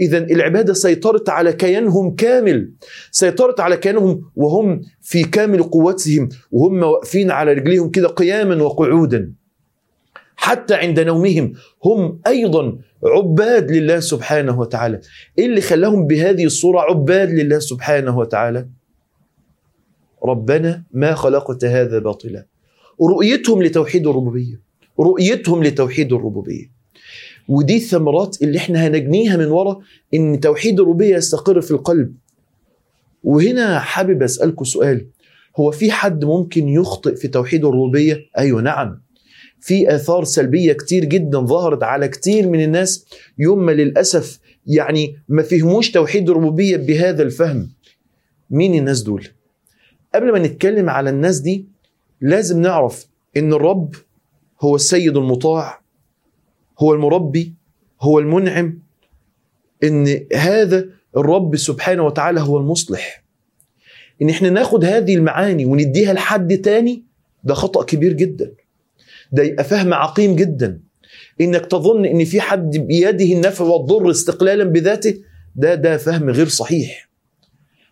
اذا 0.00 0.18
العبادة 0.18 0.72
سيطرت 0.72 1.28
على 1.28 1.52
كيانهم 1.52 2.14
كامل 2.14 2.72
سيطرت 3.10 3.60
على 3.60 3.76
كيانهم 3.76 4.22
وهم 4.36 4.80
في 5.02 5.22
كامل 5.24 5.62
قوتهم 5.62 6.28
وهم 6.52 6.82
واقفين 6.82 7.30
على 7.30 7.52
رجليهم 7.52 7.90
كده 7.90 8.08
قياما 8.08 8.62
وقعودا. 8.62 9.32
حتى 10.36 10.74
عند 10.74 11.00
نومهم 11.00 11.52
هم 11.84 12.20
أيضا 12.26 12.78
عباد 13.04 13.70
لله 13.70 14.00
سبحانه 14.00 14.60
وتعالى. 14.60 15.00
إيه 15.38 15.46
اللي 15.46 15.60
خلاهم 15.60 16.06
بهذه 16.06 16.44
الصورة 16.44 16.80
عباد 16.80 17.30
لله 17.30 17.58
سبحانه 17.58 18.18
وتعالى؟ 18.18 18.68
ربنا 20.24 20.82
ما 20.92 21.14
خلقت 21.14 21.64
هذا 21.64 21.98
باطلا. 21.98 22.46
رؤيتهم 23.02 23.62
لتوحيد 23.62 24.06
الربوبية. 24.06 24.60
رؤيتهم 25.00 25.62
لتوحيد 25.64 26.12
الربوبية. 26.12 26.70
ودي 27.48 27.76
الثمرات 27.76 28.42
اللي 28.42 28.58
إحنا 28.58 28.86
هنجنيها 28.86 29.36
من 29.36 29.46
ورا 29.46 29.80
إن 30.14 30.40
توحيد 30.40 30.80
الربوبية 30.80 31.16
يستقر 31.16 31.60
في 31.60 31.70
القلب. 31.70 32.14
وهنا 33.24 33.78
حابب 33.78 34.22
اسالكم 34.22 34.64
سؤال. 34.64 35.06
هو 35.56 35.70
في 35.70 35.90
حد 35.90 36.24
ممكن 36.24 36.68
يخطئ 36.68 37.16
في 37.16 37.28
توحيد 37.28 37.64
الربوبية؟ 37.64 38.20
أيوه 38.38 38.62
نعم. 38.62 39.03
في 39.60 39.94
آثار 39.94 40.24
سلبية 40.24 40.72
كتير 40.72 41.04
جدا 41.04 41.38
ظهرت 41.40 41.82
على 41.82 42.08
كتير 42.08 42.48
من 42.48 42.62
الناس 42.64 43.06
يوم 43.38 43.66
ما 43.66 43.72
للأسف 43.72 44.40
يعني 44.66 45.16
ما 45.28 45.42
فهموش 45.42 45.90
توحيد 45.90 46.30
الربوبية 46.30 46.76
بهذا 46.76 47.22
الفهم. 47.22 47.70
مين 48.50 48.74
الناس 48.74 49.02
دول؟ 49.02 49.26
قبل 50.14 50.32
ما 50.32 50.38
نتكلم 50.38 50.90
على 50.90 51.10
الناس 51.10 51.38
دي 51.38 51.66
لازم 52.20 52.60
نعرف 52.60 53.06
إن 53.36 53.52
الرب 53.52 53.94
هو 54.60 54.76
السيد 54.76 55.16
المطاع 55.16 55.80
هو 56.78 56.94
المربي 56.94 57.54
هو 58.00 58.18
المنعم 58.18 58.78
إن 59.84 60.26
هذا 60.34 60.88
الرب 61.16 61.56
سبحانه 61.56 62.02
وتعالى 62.02 62.40
هو 62.40 62.58
المصلح. 62.58 63.24
إن 64.22 64.30
إحنا 64.30 64.50
ناخد 64.50 64.84
هذه 64.84 65.14
المعاني 65.14 65.64
ونديها 65.64 66.12
لحد 66.12 66.58
تاني 66.58 67.04
ده 67.44 67.54
خطأ 67.54 67.84
كبير 67.84 68.12
جدا. 68.12 68.52
ده 69.32 69.42
يبقى 69.42 69.64
فهم 69.64 69.94
عقيم 69.94 70.36
جدا. 70.36 70.80
إنك 71.40 71.66
تظن 71.66 72.04
إن 72.04 72.24
في 72.24 72.40
حد 72.40 72.76
بيده 72.76 73.24
النفع 73.24 73.64
والضر 73.64 74.10
استقلالا 74.10 74.64
بذاته 74.64 75.14
ده 75.56 75.74
ده 75.74 75.96
فهم 75.96 76.30
غير 76.30 76.48
صحيح. 76.48 77.10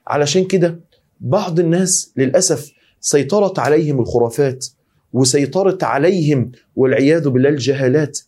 علشان 0.07 0.45
كده 0.45 0.81
بعض 1.21 1.61
الناس 1.61 2.13
للأسف 2.17 2.73
سيطرت 3.01 3.59
عليهم 3.59 4.01
الخرافات 4.01 4.67
وسيطرت 5.13 5.85
عليهم 5.85 6.53
والعياذ 6.77 7.29
بالله 7.29 7.49
الجهالات 7.49 8.19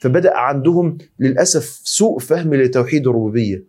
فبدأ 0.00 0.36
عندهم 0.36 0.98
للأسف 1.20 1.80
سوء 1.84 2.18
فهم 2.18 2.54
لتوحيد 2.54 3.06
الربوبية. 3.06 3.64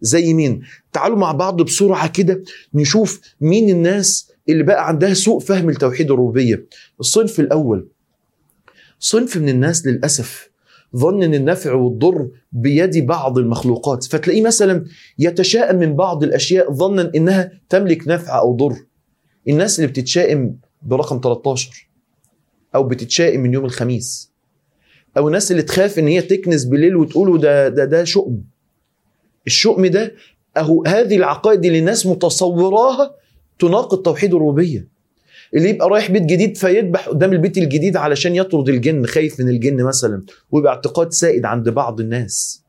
زي 0.00 0.34
مين؟ 0.34 0.62
تعالوا 0.92 1.18
مع 1.18 1.32
بعض 1.32 1.62
بسرعة 1.62 2.08
كده 2.08 2.42
نشوف 2.74 3.20
مين 3.40 3.68
الناس 3.70 4.32
اللي 4.48 4.62
بقى 4.62 4.88
عندها 4.88 5.14
سوء 5.14 5.40
فهم 5.40 5.70
لتوحيد 5.70 6.10
الربوبية. 6.10 6.66
الصنف 7.00 7.40
الأول 7.40 7.88
صنف 9.00 9.36
من 9.36 9.48
الناس 9.48 9.86
للأسف 9.86 10.50
ظن 10.96 11.22
إن 11.22 11.34
النفع 11.34 11.72
والضر 11.72 12.28
بيد 12.52 13.06
بعض 13.06 13.38
المخلوقات. 13.38 14.04
فتلاقيه 14.04 14.42
مثلا 14.42 14.84
يتشائم 15.18 15.76
من 15.76 15.96
بعض 15.96 16.24
الأشياء 16.24 16.72
ظنا 16.72 17.10
إنها 17.14 17.52
تملك 17.68 18.08
نفع 18.08 18.38
أو 18.38 18.56
ضر. 18.56 18.76
الناس 19.48 19.78
اللي 19.78 19.90
بتتشائم 19.90 20.56
برقم 20.82 21.20
13 21.24 21.88
أو 22.74 22.84
بتتشائم 22.84 23.40
من 23.40 23.54
يوم 23.54 23.64
الخميس 23.64 24.30
أو 25.16 25.28
الناس 25.28 25.50
اللي 25.50 25.62
تخاف 25.62 25.98
إن 25.98 26.08
هي 26.08 26.22
تكنس 26.22 26.64
بالليل 26.64 26.96
وتقولوا 26.96 27.38
ده 27.38 27.68
ده 27.68 27.84
ده 27.84 28.04
شؤم. 28.04 28.44
الشؤم 29.46 29.86
ده 29.86 30.14
أهو 30.56 30.84
هذه 30.86 31.16
العقائد 31.16 31.64
اللي 31.64 31.78
الناس 31.78 32.06
متصوراها 32.06 33.14
تناقض 33.58 34.02
توحيد 34.02 34.34
الربوبية. 34.34 34.88
اللي 35.54 35.68
يبقى 35.70 35.88
رايح 35.88 36.10
بيت 36.10 36.22
جديد 36.22 36.56
فيذبح 36.56 37.08
قدام 37.08 37.32
البيت 37.32 37.58
الجديد 37.58 37.96
علشان 37.96 38.34
يطرد 38.36 38.68
الجن 38.68 39.06
خايف 39.06 39.40
من 39.40 39.48
الجن 39.48 39.84
مثلا 39.84 40.22
ويبقى 40.50 40.72
اعتقاد 40.72 41.12
سائد 41.12 41.44
عند 41.44 41.68
بعض 41.68 42.00
الناس 42.00 42.64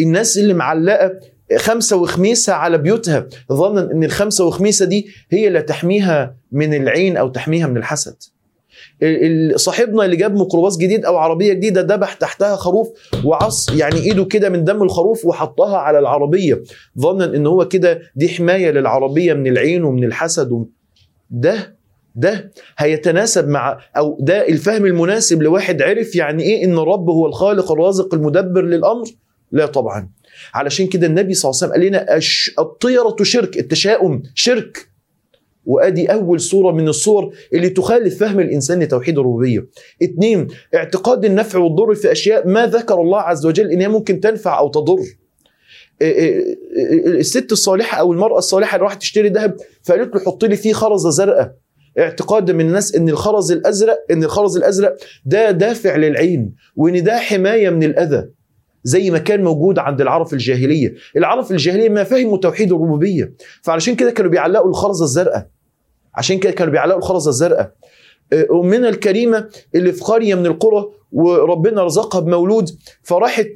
الناس 0.00 0.38
اللي 0.38 0.54
معلقة 0.54 1.12
خمسة 1.56 1.96
وخميسة 1.96 2.52
على 2.52 2.78
بيوتها 2.78 3.26
ظنا 3.52 3.92
إن 3.92 4.04
الخمسة 4.04 4.46
وخميسة 4.46 4.84
دي 4.86 5.06
هي 5.30 5.48
اللي 5.48 5.62
تحميها 5.62 6.36
من 6.52 6.74
العين 6.74 7.16
أو 7.16 7.28
تحميها 7.28 7.66
من 7.66 7.76
الحسد 7.76 8.16
صاحبنا 9.56 10.04
اللي 10.04 10.16
جاب 10.16 10.34
ميكروباص 10.34 10.78
جديد 10.78 11.04
أو 11.04 11.16
عربية 11.16 11.52
جديدة 11.52 11.80
ذبح 11.80 12.12
تحتها 12.12 12.56
خروف 12.56 12.88
وعص 13.24 13.68
يعني 13.76 13.96
إيده 13.96 14.24
كده 14.24 14.48
من 14.48 14.64
دم 14.64 14.82
الخروف 14.82 15.24
وحطها 15.26 15.76
على 15.78 15.98
العربية 15.98 16.62
ظنا 16.98 17.24
إن 17.24 17.46
هو 17.46 17.68
كده 17.68 18.00
دي 18.16 18.28
حماية 18.28 18.70
للعربية 18.70 19.34
من 19.34 19.46
العين 19.46 19.84
ومن 19.84 20.04
الحسد. 20.04 20.64
ده 21.30 21.77
ده 22.18 22.52
هيتناسب 22.78 23.48
مع 23.48 23.78
أو 23.96 24.18
ده 24.20 24.48
الفهم 24.48 24.86
المناسب 24.86 25.42
لواحد 25.42 25.82
عرف 25.82 26.16
يعني 26.16 26.42
إيه 26.42 26.64
إن 26.64 26.78
الرب 26.78 27.10
هو 27.10 27.26
الخالق 27.26 27.72
الرازق 27.72 28.14
المدبر 28.14 28.62
للأمر 28.62 29.06
لا 29.52 29.66
طبعا 29.66 30.10
علشان 30.54 30.86
كده 30.86 31.06
النبي 31.06 31.34
صلى 31.34 31.50
الله 31.50 31.62
عليه 31.62 31.72
وسلم 31.72 31.82
قال 31.82 31.86
لنا 31.90 32.18
الطيرة 32.58 33.16
شرك 33.22 33.58
التشاؤم 33.58 34.22
شرك 34.34 34.88
وأدي 35.66 36.12
أول 36.12 36.40
صوره 36.40 36.72
من 36.72 36.88
الصور 36.88 37.34
اللي 37.54 37.68
تخالف 37.70 38.18
فهم 38.20 38.40
الإنسان 38.40 38.82
لتوحيد 38.82 39.18
الربوبية. 39.18 39.66
اثنين 40.02 40.46
اعتقاد 40.74 41.24
النفع 41.24 41.58
والضر 41.58 41.94
في 41.94 42.12
أشياء 42.12 42.48
ما 42.48 42.66
ذكر 42.66 43.00
الله 43.00 43.18
عز 43.18 43.46
وجل 43.46 43.70
إن 43.70 43.80
هي 43.80 43.88
ممكن 43.88 44.20
تنفع 44.20 44.58
أو 44.58 44.68
تضر. 44.68 44.98
إيه 46.02 46.12
إيه 46.12 46.58
إيه 46.76 47.06
الست 47.06 47.52
الصالحة 47.52 48.00
أو 48.00 48.12
المرأة 48.12 48.38
الصالحة 48.38 48.76
اللي 48.76 48.84
راحت 48.84 49.00
تشتري 49.00 49.28
ذهب 49.28 49.56
فقالت 49.82 50.14
له 50.14 50.20
حط 50.20 50.44
لي 50.44 50.56
فيه 50.56 50.72
خرزه 50.72 51.10
زرقاء. 51.10 51.54
اعتقاد 51.98 52.50
من 52.50 52.60
الناس 52.66 52.94
إن 52.94 53.08
الخرز 53.08 53.52
الازرق 53.52 54.04
إن 54.10 54.24
الخرز 54.24 54.56
الأزرق 54.56 54.96
ده 55.24 55.50
دافع 55.50 55.96
للعين 55.96 56.54
وإن 56.76 57.02
ده 57.02 57.18
حماية 57.18 57.70
من 57.70 57.82
الأذى. 57.82 58.28
زي 58.84 59.10
ما 59.10 59.18
كان 59.18 59.44
موجود 59.44 59.78
عند 59.78 60.00
العرب 60.00 60.26
في 60.26 60.32
الجاهلية، 60.32 60.94
العرب 61.16 61.44
في 61.44 61.50
الجاهلية 61.50 61.88
ما 61.88 62.04
فهموا 62.04 62.38
توحيد 62.38 62.72
الربوبية، 62.72 63.32
فعلشان 63.62 63.94
كده 63.94 64.10
كانوا 64.10 64.30
بيعلقوا 64.30 64.70
الخرزه 64.70 65.04
الزرقاء. 65.04 65.48
عشان 66.14 66.38
كده 66.38 66.52
كانوا 66.52 66.72
بيعلقوا 66.72 66.98
الخرزه 66.98 67.28
الزرقاء 67.28 67.72
امنا 68.52 68.88
الكريمة 68.88 69.48
اللي 69.74 69.92
في 69.92 70.04
قرية 70.04 70.34
من 70.34 70.46
القرى 70.46 70.84
وربنا 71.12 71.84
رزقها 71.84 72.20
بمولود. 72.20 72.70
فراحت 73.02 73.46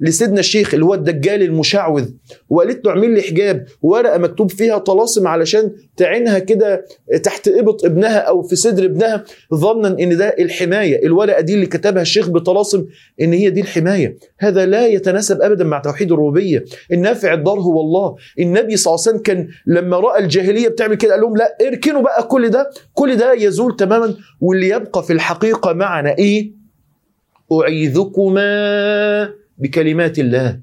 لسيدنا 0.00 0.40
الشيخ 0.40 0.74
اللي 0.74 0.84
هو 0.86 0.94
الدجال 0.94 1.42
المشعوذ 1.42 2.08
وقالت 2.48 2.84
له 2.86 2.90
اعمل 2.90 3.10
لي 3.14 3.22
حجاب 3.22 3.64
ورقة 3.82 4.18
مكتوب 4.18 4.50
فيها 4.50 4.78
طلاسم 4.78 5.26
علشان 5.26 5.72
تعينها 5.96 6.38
كده 6.38 6.84
تحت 7.22 7.48
إبط 7.48 7.84
ابنها 7.84 8.18
أو 8.18 8.42
في 8.42 8.56
صدر 8.56 8.84
ابنها 8.84 9.24
ظنا 9.54 9.88
إن 9.88 10.16
ده 10.16 10.28
الحماية. 10.38 11.06
الورقة 11.06 11.40
دي 11.40 11.54
اللي 11.54 11.66
كتبها 11.66 12.02
الشيخ 12.02 12.28
بطلاسم 12.28 12.84
إن 13.20 13.32
هي 13.32 13.50
دي 13.50 13.60
الحماية. 13.60 14.16
هذا 14.38 14.66
لا 14.66 14.86
يتناسب 14.86 15.42
ابدا 15.42 15.64
مع 15.64 15.78
توحيد 15.78 16.12
الربوبية. 16.12 16.64
النافع 16.92 17.34
الضار 17.34 17.60
هو 17.60 17.80
الله. 17.80 18.16
النبي 18.38 18.76
صلى 18.76 18.94
الله 18.94 19.04
عليه 19.06 19.10
وسلم 19.16 19.22
كان 19.22 19.48
لما 19.66 19.98
رأى 19.98 20.22
الجاهلية 20.24 20.68
بتعمل 20.68 20.94
كده 20.94 21.12
قال 21.12 21.20
لهم 21.20 21.36
لا 21.36 21.56
اركنوا 21.68 22.02
بقى 22.02 22.22
كل 22.28 22.48
ده. 22.48 22.70
كل 22.94 23.16
ده 23.16 23.32
يزول 23.34 23.76
تماما 23.76 24.14
واللي 24.40 24.68
يبقى 24.68 25.02
في 25.02 25.12
الحقيقة 25.12 25.72
معنا 25.72 26.18
إيه؟ 26.18 26.57
أعيذكما 27.52 29.30
بكلمات 29.58 30.18
الله. 30.18 30.60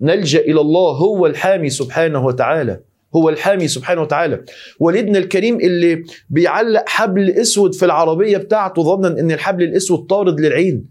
نلجأ 0.00 0.40
إلى 0.40 0.60
الله 0.60 0.90
هو 0.90 1.26
الحامي 1.26 1.70
سبحانه 1.70 2.26
وتعالى. 2.26 2.80
هو 3.16 3.28
الحامي 3.28 3.68
سبحانه 3.68 4.02
وتعالى. 4.02 4.44
والدنا 4.80 5.18
الكريم 5.18 5.60
اللي 5.60 6.02
بيعلق 6.30 6.84
حبل 6.88 7.30
أسود 7.30 7.74
في 7.74 7.84
العربية 7.84 8.36
بتاعته 8.36 8.82
ظنا 8.82 9.08
إن 9.08 9.30
الحبل 9.32 9.62
الأسود 9.62 10.06
طارد 10.06 10.40
للعين. 10.40 10.84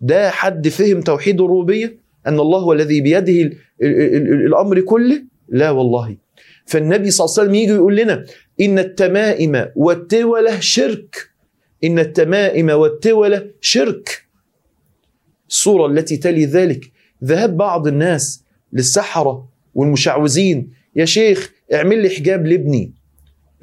ده 0.00 0.30
حد 0.30 0.68
فهم 0.68 1.00
توحيد 1.00 1.40
الربوبية؟ 1.40 1.98
أن 2.26 2.40
الله 2.40 2.58
هو 2.58 2.72
الذي 2.72 3.00
بيده 3.00 3.32
ال- 3.32 3.56
ال- 3.82 4.16
ال- 4.16 4.46
الأمر 4.46 4.80
كله؟ 4.80 5.22
لا 5.48 5.70
والله. 5.70 6.16
فالنبي 6.66 7.10
صلى 7.10 7.24
الله 7.24 7.34
عليه 7.38 7.42
وسلم 7.48 7.54
يجي 7.54 7.72
يقول 7.72 7.96
لنا 7.96 8.24
إن 8.60 8.78
التمائم 8.78 9.66
والتولة 9.76 10.60
شرك. 10.60 11.16
إن 11.84 11.98
التمائم 11.98 12.70
والتولة 12.70 13.46
شرك. 13.60 14.25
الصورة 15.48 15.86
التي 15.86 16.16
تلي 16.16 16.44
ذلك. 16.44 16.92
ذهاب 17.24 17.56
بعض 17.56 17.86
الناس 17.86 18.42
للسحرة 18.72 19.48
والمشعوذين. 19.74 20.70
يا 20.96 21.04
شيخ 21.04 21.52
اعمل 21.74 22.02
لي 22.02 22.10
حجاب 22.10 22.46
لابني. 22.46 22.92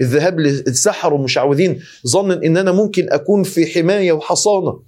الذهاب 0.02 0.40
للسحر 0.40 1.14
والمشعوذين 1.14 1.80
ظنا 2.08 2.34
ان 2.34 2.58
أنا 2.58 2.72
ممكن 2.72 3.08
أكون 3.12 3.44
في 3.44 3.66
حماية 3.66 4.12
وحصانة 4.12 4.80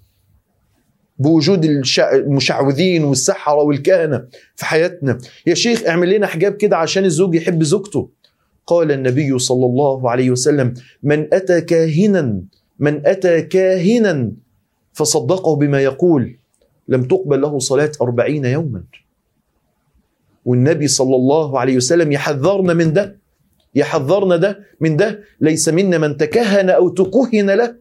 بوجود 1.20 1.66
المشعوذين 2.00 3.04
والسحرة 3.04 3.64
والكهنة 3.64 4.26
في 4.56 4.66
حياتنا. 4.66 5.18
يا 5.48 5.54
شيخ 5.54 5.84
اعمل 5.88 6.10
لنا 6.10 6.28
حجاب 6.28 6.54
كده 6.54 6.78
عشان 6.78 7.06
الزوج 7.06 7.36
يحب 7.36 7.64
زوجته. 7.64 8.10
قال 8.68 8.92
النبي 8.92 9.40
صلى 9.40 9.66
الله 9.66 10.10
عليه 10.10 10.32
وسلم 10.32 10.74
من 11.04 11.34
أتى 11.34 11.62
كاهنا 11.62 12.42
من 12.80 13.06
أتى 13.06 13.42
كاهنا 13.42 14.32
فصدقه 14.94 15.56
بما 15.56 15.82
يقول. 15.82 16.38
لم 16.88 17.04
تقبل 17.04 17.42
له 17.42 17.60
صلاة 17.60 17.92
أربعين 18.02 18.46
يوما. 18.46 18.84
والنبي 20.46 20.88
صلى 20.88 21.16
الله 21.16 21.60
عليه 21.60 21.76
وسلم 21.76 22.12
يحذرنا 22.12 22.74
من 22.74 22.94
ده 22.94 23.20
يحذرنا 23.76 24.36
ده 24.36 24.60
من 24.82 24.98
ده. 24.98 25.24
ليس 25.42 25.70
منا 25.70 25.98
من 25.98 26.18
تكهن 26.18 26.70
أو 26.70 26.90
تكهن 26.90 27.50
له 27.52 27.76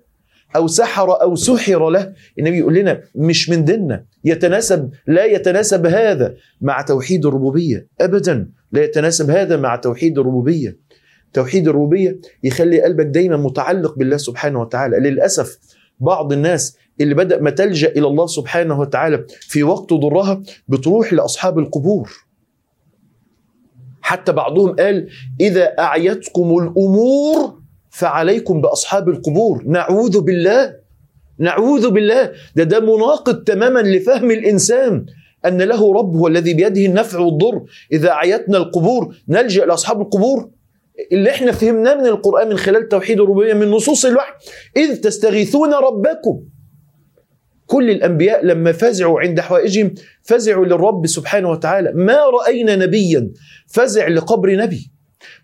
أو 0.57 0.67
سحر 0.67 1.23
أو 1.23 1.35
سحر 1.35 1.91
له. 1.91 2.13
النبي 2.39 2.59
يقول 2.59 2.75
لنا 2.75 3.01
مش 3.15 3.51
من 3.51 3.65
ديننا. 3.65 4.05
يتناسب 4.25 4.91
لا 5.07 5.25
يتناسب 5.25 5.87
هذا 5.87 6.35
مع 6.61 6.83
توحيد 6.83 7.27
الربوبية. 7.27 7.87
ابدا 8.01 8.49
لا 8.73 8.85
يتناسب 8.85 9.31
هذا 9.31 9.57
مع 9.57 9.77
توحيد 9.77 10.19
الربوبية. 10.19 10.79
توحيد 11.33 11.69
الربوبية 11.69 12.21
يخلي 12.43 12.83
قلبك 12.83 13.07
دايما 13.07 13.37
متعلق 13.37 13.99
بالله 13.99 14.17
سبحانه 14.17 14.61
وتعالى. 14.61 14.97
للأسف 15.11 15.59
بعض 16.01 16.33
الناس 16.33 16.77
اللي 17.01 17.15
بدأ 17.15 17.41
ما 17.41 17.51
تلجأ 17.51 17.89
إلى 17.89 18.07
الله 18.07 18.27
سبحانه 18.27 18.81
وتعالى 18.81 19.25
في 19.41 19.63
وقت 19.63 19.93
ضرها 19.93 20.43
بتروح 20.69 21.13
لأصحاب 21.13 21.59
القبور. 21.59 22.11
حتى 24.03 24.33
بعضهم 24.33 24.77
قال 24.77 25.09
إذا 25.41 25.79
أعيتكم 25.79 26.59
الأمور 26.59 27.59
فعليكم 27.91 28.61
بأصحاب 28.61 29.09
القبور. 29.09 29.63
نعوذ 29.67 30.21
بالله 30.21 30.75
نعوذ 31.39 31.91
بالله. 31.91 32.33
ده 32.57 32.65
ده 32.65 32.81
مناقض 32.81 33.45
تماما 33.45 33.81
لفهم 33.81 34.31
الإنسان 34.31 35.07
أن 35.47 35.63
له 35.63 35.95
رب 35.95 36.17
هو 36.17 36.27
الذي 36.27 36.55
بيده 36.55 36.87
النفع 36.87 37.19
والضر. 37.19 37.63
إذا 37.93 38.11
أعيتنا 38.11 38.59
القبور 38.59 39.15
نلجأ 39.29 39.65
لأصحاب 39.65 40.01
القبور. 40.01 40.51
اللي 41.13 41.31
إحنا 41.31 41.53
فهمناه 41.53 41.95
من 41.95 42.07
القرآن 42.07 42.49
من 42.49 42.57
خلال 42.57 42.89
توحيد 42.89 43.21
الربوبية 43.21 43.55
من 43.55 43.71
نصوص 43.71 44.05
الوحي 44.05 44.33
إذ 44.77 45.01
تستغيثون 45.01 45.75
ربكم 45.75 46.41
كل 47.67 47.91
الأنبياء 47.91 48.45
لما 48.45 48.73
فزعوا 48.73 49.21
عند 49.21 49.41
حوائجهم 49.41 49.95
فزعوا 50.23 50.67
للرب 50.67 51.07
سبحانه 51.07 51.51
وتعالى. 51.51 51.93
ما 51.95 52.19
رأينا 52.27 52.77
نبيا 52.77 53.31
فزع 53.67 54.09
لقبر 54.09 54.57
نبي. 54.57 54.91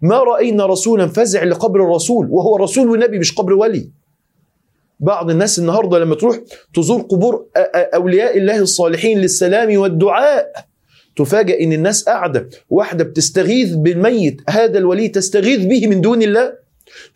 ما 0.02 0.18
رأينا 0.18 0.66
رسولا 0.66 1.06
فزع 1.06 1.44
لقبر 1.44 1.84
الرسول 1.84 2.28
وهو 2.30 2.56
رسول 2.56 2.90
ونبي 2.90 3.18
مش 3.18 3.32
قبر 3.32 3.52
ولي. 3.52 3.90
بعض 5.00 5.30
الناس 5.30 5.58
النهارده 5.58 5.98
لما 5.98 6.14
تروح 6.14 6.38
تزور 6.74 7.00
قبور 7.00 7.46
أولياء 7.94 8.38
الله 8.38 8.58
الصالحين 8.58 9.18
للسلام 9.18 9.76
والدعاء 9.78 10.52
تفاجأ 11.16 11.60
إن 11.60 11.72
الناس 11.72 12.02
قاعدة. 12.02 12.48
واحدة 12.70 13.04
بتستغيث 13.04 13.74
بالميت 13.74 14.40
هذا 14.48 14.78
الولي 14.78 15.08
تستغيث 15.08 15.64
به 15.64 15.86
من 15.86 16.00
دون 16.00 16.22
الله. 16.22 16.52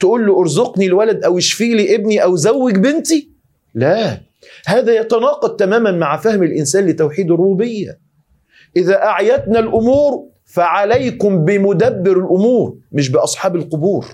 تقول 0.01 0.27
له 0.27 0.41
ارزقني 0.41 0.87
الولد 0.87 1.25
أو 1.25 1.39
اشفي 1.39 1.75
لي 1.75 1.95
ابني 1.95 2.23
أو 2.23 2.37
زوج 2.37 2.75
بنتي. 2.75 3.31
لا. 3.75 4.21
هذا 4.67 4.93
يتناقض 4.95 5.57
تماما 5.57 5.91
مع 5.91 6.17
فهم 6.17 6.43
الإنسان 6.43 6.87
لتوحيد 6.87 7.31
الربوبية. 7.31 7.99
إذا 8.77 9.03
أعيتنا 9.03 9.59
الأمور 9.59 10.29
فعليكم 10.45 11.45
بمدبر 11.45 12.19
الأمور 12.19 12.77
مش 12.93 13.09
بأصحاب 13.09 13.57
القبور. 13.57 14.07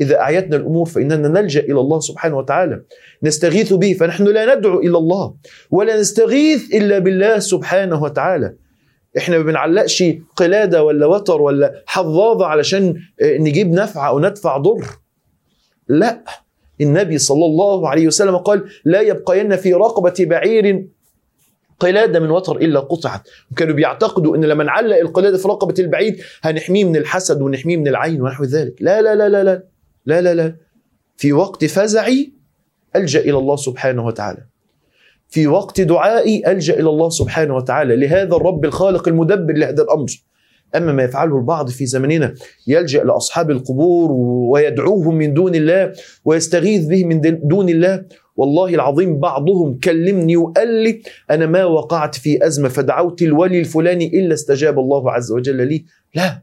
إذا 0.00 0.20
أعيتنا 0.20 0.56
الأمور 0.56 0.86
فإننا 0.86 1.28
نلجأ 1.28 1.60
إلى 1.60 1.80
الله 1.80 2.00
سبحانه 2.00 2.36
وتعالى. 2.36 2.82
نستغيث 3.22 3.72
به 3.72 3.92
فنحن 3.92 4.24
لا 4.24 4.54
ندعو 4.54 4.80
إلى 4.80 4.98
الله 4.98 5.34
ولا 5.70 6.00
نستغيث 6.00 6.74
إلا 6.74 6.98
بالله 6.98 7.38
سبحانه 7.38 8.02
وتعالى. 8.02 8.54
إحنا 9.18 9.38
ما 9.38 9.44
بنعلقش 9.44 10.04
قلادة 10.36 10.84
ولا 10.84 11.06
وتر 11.06 11.42
ولا 11.42 11.82
حظاظة 11.86 12.46
علشان 12.46 12.94
آه، 13.22 13.36
نجيب 13.38 13.72
نفع 13.72 14.08
أو 14.08 14.20
ندفع 14.20 14.56
ضر. 14.56 14.86
لا. 15.88 16.24
النبي 16.82 17.18
صلى 17.18 17.46
الله 17.46 17.88
عليه 17.88 18.06
وسلم 18.06 18.36
قال 18.36 18.64
لا 18.84 19.00
يبقين 19.00 19.56
في 19.56 19.74
رقبة 19.74 20.14
بعير 20.20 20.86
قلادة 21.80 22.20
من 22.20 22.30
وتر 22.30 22.56
إلا 22.56 22.80
قطعت. 22.80 23.28
وكانوا 23.50 23.74
بيعتقدوا 23.74 24.36
أن 24.36 24.44
لما 24.44 24.64
نعلق 24.64 24.96
القلادة 24.96 25.38
في 25.38 25.48
رقبة 25.48 25.74
البعيد 25.78 26.20
هنحميه 26.42 26.84
من 26.84 26.96
الحسد 26.96 27.42
ونحميه 27.42 27.76
من 27.76 27.88
العين 27.88 28.22
ونحو 28.22 28.44
ذلك. 28.44 28.74
لا 28.80 29.02
لا 29.02 29.14
لا 29.14 29.28
لا 29.28 29.44
لا 29.44 29.62
لا 30.06 30.20
لا, 30.20 30.34
لا. 30.34 30.56
في 31.16 31.32
وقت 31.32 31.64
فزعي 31.64 32.32
ألجأ 32.96 33.20
إلى 33.20 33.38
الله 33.38 33.56
سبحانه 33.56 34.06
وتعالى. 34.06 34.46
في 35.28 35.46
وقت 35.46 35.80
دعائي 35.80 36.42
ألجأ 36.46 36.74
إلى 36.74 36.90
الله 36.90 37.08
سبحانه 37.08 37.56
وتعالى. 37.56 37.96
لهذا 37.96 38.36
الرب 38.36 38.64
الخالق 38.64 39.08
المدبر 39.08 39.54
لهذا 39.54 39.82
الأمر. 39.82 40.06
أما 40.76 40.92
ما 40.92 41.02
يفعله 41.02 41.36
البعض 41.36 41.70
في 41.70 41.86
زمننا 41.86 42.34
يلجأ 42.66 43.04
لأصحاب 43.04 43.50
القبور 43.50 44.12
ويدعوهم 44.52 45.14
من 45.14 45.34
دون 45.34 45.54
الله 45.54 45.92
ويستغيث 46.24 46.86
بهم 46.86 47.08
من 47.08 47.20
دون 47.48 47.68
الله. 47.68 48.04
والله 48.36 48.74
العظيم 48.74 49.20
بعضهم 49.20 49.78
كلمني 49.78 50.36
وقال 50.36 50.68
لي 50.68 51.02
أنا 51.30 51.46
ما 51.46 51.64
وقعت 51.64 52.14
في 52.14 52.46
أزمة 52.46 52.68
فدعوت 52.68 53.22
الولي 53.22 53.60
الفلاني 53.60 54.06
إلا 54.06 54.34
استجاب 54.34 54.78
الله 54.78 55.10
عز 55.10 55.32
وجل 55.32 55.68
لي. 55.68 55.84
لا 56.14 56.42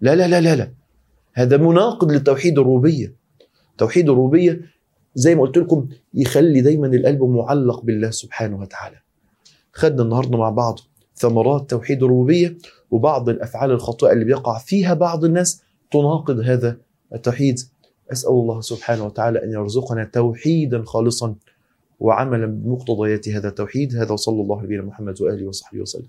لا 0.00 0.14
لا 0.14 0.28
لا 0.28 0.40
لا, 0.40 0.56
لا. 0.56 0.70
هذا 1.32 1.56
مناقض 1.56 2.12
لتوحيد 2.12 2.58
الربوبية. 2.58 3.14
توحيد 3.78 4.08
الربوبية 4.08 4.60
زي 5.14 5.34
ما 5.34 5.42
قلت 5.42 5.58
لكم 5.58 5.88
يخلي 6.14 6.60
دايما 6.60 6.86
القلب 6.86 7.22
معلق 7.22 7.82
بالله 7.82 8.10
سبحانه 8.10 8.60
وتعالى. 8.60 8.96
خدنا 9.72 10.02
النهارده 10.02 10.38
مع 10.38 10.50
بعض 10.50 10.78
ثمرات 11.16 11.70
توحيد 11.70 12.02
الربوبية. 12.02 12.56
وبعض 12.90 13.28
الأفعال 13.28 13.70
الخاطئه 13.70 14.12
اللي 14.12 14.24
بيقع 14.24 14.58
فيها 14.58 14.94
بعض 14.94 15.24
الناس 15.24 15.62
تناقض 15.90 16.40
هذا 16.40 16.76
التوحيد. 17.14 17.58
أسأل 18.12 18.30
الله 18.30 18.60
سبحانه 18.60 19.06
وتعالى 19.06 19.44
أن 19.44 19.52
يرزقنا 19.52 20.04
توحيدا 20.04 20.82
خالصا 20.82 21.34
وعملا 22.00 22.46
بمقتضيات 22.46 23.28
هذا 23.28 23.48
التوحيد. 23.48 23.96
هذا 23.96 24.12
وصلى 24.12 24.42
الله 24.42 24.56
على 24.58 24.66
نبينا 24.66 24.82
محمد 24.82 25.22
وآله 25.22 25.46
وصحبه 25.46 25.80
وسلم. 25.80 26.08